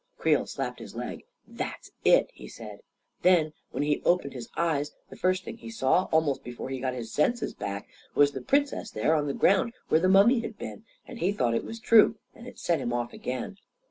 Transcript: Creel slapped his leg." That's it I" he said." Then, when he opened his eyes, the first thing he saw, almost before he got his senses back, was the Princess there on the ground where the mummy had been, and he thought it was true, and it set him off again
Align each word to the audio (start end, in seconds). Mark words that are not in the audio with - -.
Creel 0.17 0.47
slapped 0.47 0.79
his 0.79 0.95
leg." 0.95 1.25
That's 1.61 1.91
it 2.03 2.25
I" 2.31 2.31
he 2.39 2.47
said." 2.47 2.79
Then, 3.21 3.53
when 3.69 3.83
he 3.83 4.01
opened 4.03 4.33
his 4.33 4.49
eyes, 4.57 4.95
the 5.11 5.15
first 5.15 5.43
thing 5.43 5.57
he 5.57 5.69
saw, 5.69 6.05
almost 6.11 6.43
before 6.43 6.69
he 6.69 6.79
got 6.79 6.95
his 6.95 7.11
senses 7.11 7.53
back, 7.53 7.87
was 8.15 8.31
the 8.31 8.41
Princess 8.41 8.89
there 8.89 9.13
on 9.13 9.27
the 9.27 9.33
ground 9.35 9.73
where 9.89 10.01
the 10.01 10.09
mummy 10.09 10.39
had 10.39 10.57
been, 10.57 10.85
and 11.07 11.19
he 11.19 11.31
thought 11.31 11.53
it 11.53 11.63
was 11.65 11.79
true, 11.79 12.15
and 12.33 12.47
it 12.47 12.57
set 12.57 12.79
him 12.81 12.91
off 12.91 13.13
again 13.13 13.57